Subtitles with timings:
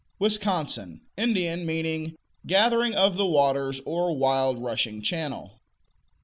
[0.17, 2.15] Wisconsin Indian; meaning
[2.47, 5.61] "gathering of the waters," or "wild rushing channel."